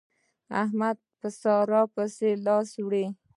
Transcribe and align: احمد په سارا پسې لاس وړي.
احمد 0.63 0.97
په 1.19 1.27
سارا 1.41 1.81
پسې 1.93 2.29
لاس 2.45 2.69
وړي. 2.85 3.05